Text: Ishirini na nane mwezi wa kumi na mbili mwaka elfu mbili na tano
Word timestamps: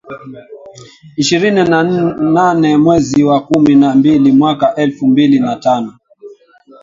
Ishirini 1.17 1.63
na 1.69 1.83
nane 2.33 2.77
mwezi 2.77 3.23
wa 3.23 3.41
kumi 3.43 3.75
na 3.75 3.95
mbili 3.95 4.31
mwaka 4.31 4.75
elfu 4.75 5.07
mbili 5.07 5.39
na 5.39 5.55
tano 5.55 5.97